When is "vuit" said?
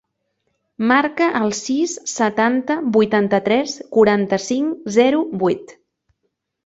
5.45-5.77